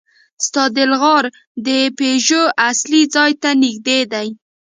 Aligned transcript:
ستادل 0.45 0.91
غار 1.01 1.25
د 1.65 1.67
پيژو 1.97 2.43
اصلي 2.69 3.01
ځای 3.15 3.31
ته 3.41 3.49
نږدې 3.61 3.99
دی. 4.13 4.27